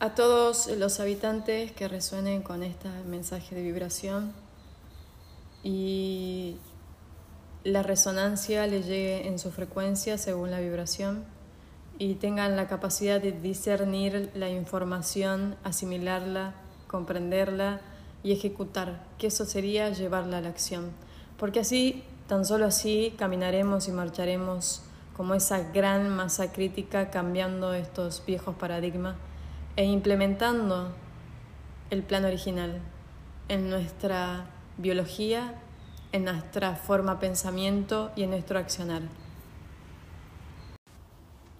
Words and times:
A 0.00 0.14
todos 0.14 0.68
los 0.68 1.00
habitantes 1.00 1.72
que 1.72 1.88
resuenen 1.88 2.42
con 2.42 2.62
este 2.62 2.88
mensaje 3.08 3.56
de 3.56 3.62
vibración 3.62 4.32
y 5.64 6.56
la 7.64 7.82
resonancia 7.82 8.68
le 8.68 8.84
llegue 8.84 9.26
en 9.26 9.40
su 9.40 9.50
frecuencia 9.50 10.16
según 10.16 10.52
la 10.52 10.60
vibración 10.60 11.24
y 11.98 12.14
tengan 12.14 12.54
la 12.54 12.68
capacidad 12.68 13.20
de 13.20 13.32
discernir 13.32 14.30
la 14.36 14.48
información, 14.48 15.56
asimilarla, 15.64 16.54
comprenderla 16.86 17.80
y 18.22 18.30
ejecutar, 18.30 19.04
que 19.18 19.26
eso 19.26 19.46
sería 19.46 19.90
llevarla 19.90 20.38
a 20.38 20.42
la 20.42 20.48
acción. 20.48 20.92
Porque 21.38 21.58
así, 21.58 22.04
tan 22.28 22.44
solo 22.44 22.66
así, 22.66 23.16
caminaremos 23.18 23.88
y 23.88 23.90
marcharemos 23.90 24.82
como 25.16 25.34
esa 25.34 25.58
gran 25.72 26.08
masa 26.08 26.52
crítica 26.52 27.10
cambiando 27.10 27.74
estos 27.74 28.22
viejos 28.24 28.54
paradigmas 28.54 29.16
e 29.78 29.84
implementando 29.84 30.92
el 31.90 32.02
plan 32.02 32.24
original 32.24 32.80
en 33.48 33.70
nuestra 33.70 34.46
biología, 34.76 35.54
en 36.10 36.24
nuestra 36.24 36.74
forma 36.74 37.20
pensamiento 37.20 38.10
y 38.16 38.24
en 38.24 38.30
nuestro 38.30 38.58
accionar. 38.58 39.02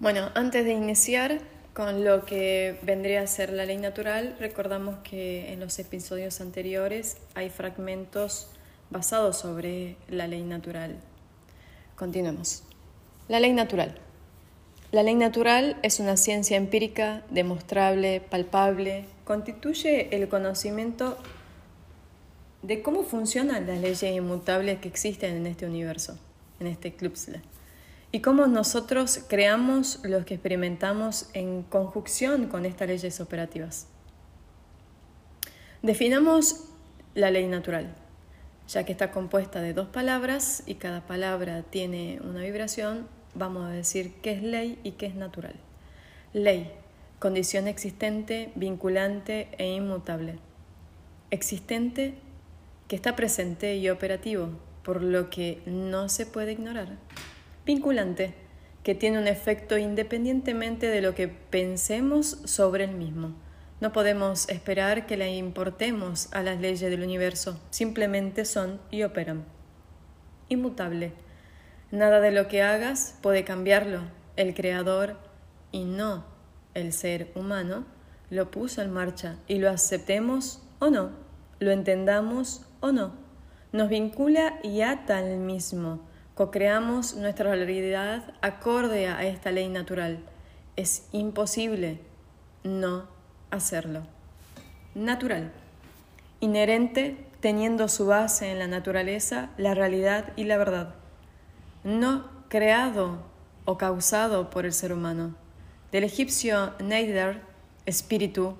Bueno, 0.01 0.33
antes 0.35 0.65
de 0.65 0.73
iniciar 0.73 1.39
con 1.75 2.05
lo 2.05 2.25
que 2.25 2.81
vendría 2.83 3.23
a 3.23 3.27
ser 3.29 3.53
la 3.53 3.65
ley 3.65 3.77
natural, 3.77 4.35
recordamos 4.41 4.97
que 5.05 5.53
en 5.53 5.61
los 5.61 5.79
episodios 5.79 6.41
anteriores 6.41 7.19
hay 7.37 7.51
fragmentos 7.51 8.51
basados 8.91 9.39
sobre 9.39 9.97
la 10.09 10.27
ley 10.27 10.43
natural. 10.43 10.97
Continuemos. 11.95 12.65
La 13.29 13.39
ley 13.39 13.53
natural. 13.53 14.08
La 14.91 15.03
ley 15.03 15.17
natural 15.17 15.77
es 15.83 16.01
una 16.01 16.17
ciencia 16.17 16.57
empírica, 16.57 17.23
demostrable, 17.29 18.23
palpable, 18.23 19.05
constituye 19.25 20.17
el 20.17 20.29
conocimiento 20.29 21.19
de 22.63 22.81
cómo 22.81 23.03
funcionan 23.03 23.67
las 23.67 23.81
leyes 23.81 24.03
inmutables 24.03 24.79
que 24.79 24.89
existen 24.89 25.37
en 25.37 25.47
este 25.47 25.67
universo, 25.67 26.19
en 26.59 26.69
este 26.69 26.95
club 26.95 27.13
y 28.13 28.21
cómo 28.21 28.47
nosotros 28.47 29.21
creamos 29.29 30.01
los 30.05 30.25
que 30.25 30.35
experimentamos 30.35 31.29
en 31.35 31.65
conjunción 31.65 32.47
con 32.47 32.65
estas 32.65 32.89
leyes 32.89 33.21
operativas. 33.21 33.89
Definamos 35.83 36.65
la 37.15 37.31
ley 37.31 37.47
natural, 37.47 37.95
ya 38.67 38.85
que 38.85 38.93
está 38.93 39.11
compuesta 39.11 39.61
de 39.61 39.75
dos 39.75 39.89
palabras 39.89 40.63
y 40.65 40.77
cada 40.77 41.03
palabra 41.07 41.63
tiene 41.63 42.21
una 42.25 42.41
vibración, 42.41 43.18
vamos 43.35 43.67
a 43.67 43.73
decir 43.73 44.15
qué 44.23 44.33
es 44.33 44.43
ley 44.43 44.79
y 44.83 44.93
qué 44.93 45.07
es 45.07 45.15
natural. 45.15 45.55
Ley, 46.33 46.71
condición 47.19 47.69
existente, 47.69 48.53
vinculante 48.55 49.49
e 49.59 49.67
inmutable. 49.75 50.39
Existente, 51.31 52.15
que 52.87 52.97
está 52.97 53.17
presente 53.17 53.77
y 53.77 53.91
operativo, 53.91 54.51
por 54.83 55.03
lo 55.03 55.31
que 55.31 55.61
no 55.67 56.09
se 56.09 56.27
puede 56.27 56.53
ignorar. 56.53 56.97
Vinculante, 57.67 58.35
que 58.83 58.95
tiene 58.95 59.19
un 59.19 59.27
efecto 59.27 59.77
independientemente 59.77 60.87
de 60.89 61.03
lo 61.03 61.15
que 61.15 61.29
pensemos 61.29 62.39
sobre 62.45 62.85
el 62.85 62.93
mismo. 62.93 63.35
No 63.81 63.93
podemos 63.93 64.49
esperar 64.49 65.07
que 65.07 65.17
le 65.17 65.37
importemos 65.37 66.33
a 66.33 66.43
las 66.43 66.59
leyes 66.61 66.91
del 66.91 67.03
universo, 67.03 67.61
simplemente 67.71 68.45
son 68.45 68.81
y 68.91 69.03
operan. 69.03 69.45
Inmutable, 70.49 71.13
Nada 71.91 72.21
de 72.21 72.33
lo 72.33 72.49
que 72.49 72.63
hagas 72.63 73.17
puede 73.23 73.45
cambiarlo. 73.45 74.03
El 74.37 74.55
Creador, 74.55 75.17
y 75.73 75.85
no 75.85 76.25
el 76.75 76.93
ser 76.93 77.33
humano, 77.35 77.87
lo 78.29 78.51
puso 78.51 78.83
en 78.83 78.93
marcha 78.93 79.37
y 79.49 79.59
lo 79.59 79.71
aceptemos 79.71 80.63
o 80.81 80.91
no, 80.91 81.11
lo 81.61 81.71
entendamos 81.71 82.67
o 82.81 82.93
no. 82.93 83.13
Nos 83.73 83.89
vincula 83.89 84.61
y 84.63 84.83
ata 84.83 85.17
al 85.17 85.39
mismo. 85.39 86.01
Co-creamos 86.35 87.17
nuestra 87.17 87.55
realidad 87.55 88.35
acorde 88.43 89.09
a 89.09 89.25
esta 89.25 89.51
ley 89.51 89.69
natural. 89.69 90.19
Es 90.77 91.09
imposible 91.13 92.01
no 92.65 93.09
hacerlo. 93.51 94.03
Natural. 94.95 95.53
Inherente, 96.41 97.17
teniendo 97.41 97.89
su 97.89 98.07
base 98.07 98.51
en 98.51 98.59
la 98.59 98.69
naturaleza, 98.69 99.51
la 99.57 99.75
realidad 99.75 100.33
y 100.37 100.45
la 100.45 100.59
verdad 100.59 100.98
no 101.85 102.25
creado 102.49 103.19
o 103.65 103.79
causado 103.79 104.51
por 104.51 104.65
el 104.65 104.73
ser 104.73 104.93
humano. 104.93 105.35
Del 105.93 106.05
egipcio 106.05 106.73
Neider, 106.81 107.43
espíritu, 107.87 108.57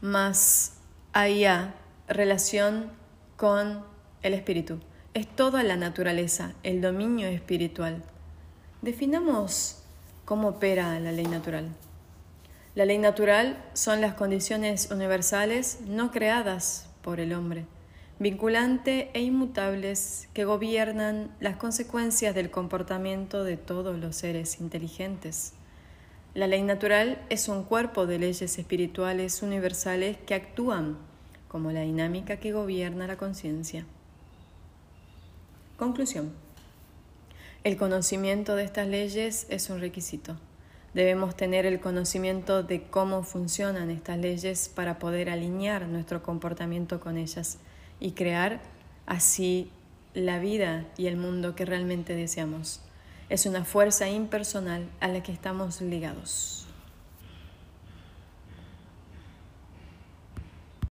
más 0.00 0.74
allá, 1.12 1.74
relación 2.08 2.90
con 3.36 3.84
el 4.22 4.34
espíritu. 4.34 4.78
Es 5.14 5.26
toda 5.26 5.62
la 5.62 5.76
naturaleza, 5.76 6.52
el 6.62 6.80
dominio 6.80 7.28
espiritual. 7.28 8.02
Definamos 8.82 9.82
cómo 10.24 10.48
opera 10.48 10.98
la 11.00 11.12
ley 11.12 11.26
natural. 11.26 11.68
La 12.74 12.84
ley 12.84 12.98
natural 12.98 13.62
son 13.72 14.02
las 14.02 14.14
condiciones 14.14 14.90
universales 14.90 15.80
no 15.86 16.10
creadas 16.10 16.88
por 17.02 17.20
el 17.20 17.32
hombre 17.32 17.64
vinculante 18.18 19.10
e 19.12 19.20
inmutables 19.20 20.28
que 20.32 20.46
gobiernan 20.46 21.30
las 21.38 21.56
consecuencias 21.56 22.34
del 22.34 22.50
comportamiento 22.50 23.44
de 23.44 23.58
todos 23.58 23.98
los 23.98 24.16
seres 24.16 24.60
inteligentes. 24.60 25.52
La 26.32 26.46
ley 26.46 26.62
natural 26.62 27.20
es 27.28 27.48
un 27.48 27.62
cuerpo 27.62 28.06
de 28.06 28.18
leyes 28.18 28.58
espirituales 28.58 29.42
universales 29.42 30.16
que 30.26 30.34
actúan 30.34 30.96
como 31.48 31.72
la 31.72 31.82
dinámica 31.82 32.38
que 32.38 32.52
gobierna 32.52 33.06
la 33.06 33.16
conciencia. 33.16 33.84
Conclusión. 35.78 36.32
El 37.64 37.76
conocimiento 37.76 38.54
de 38.54 38.64
estas 38.64 38.88
leyes 38.88 39.46
es 39.50 39.68
un 39.68 39.80
requisito. 39.80 40.36
Debemos 40.94 41.36
tener 41.36 41.66
el 41.66 41.80
conocimiento 41.80 42.62
de 42.62 42.84
cómo 42.84 43.22
funcionan 43.22 43.90
estas 43.90 44.18
leyes 44.18 44.70
para 44.74 44.98
poder 44.98 45.28
alinear 45.28 45.86
nuestro 45.86 46.22
comportamiento 46.22 47.00
con 47.00 47.18
ellas 47.18 47.58
y 48.00 48.12
crear 48.12 48.60
así 49.06 49.70
la 50.14 50.38
vida 50.38 50.86
y 50.96 51.06
el 51.06 51.16
mundo 51.16 51.54
que 51.54 51.64
realmente 51.64 52.14
deseamos. 52.14 52.80
Es 53.28 53.46
una 53.46 53.64
fuerza 53.64 54.08
impersonal 54.08 54.88
a 55.00 55.08
la 55.08 55.22
que 55.22 55.32
estamos 55.32 55.80
ligados. 55.80 56.65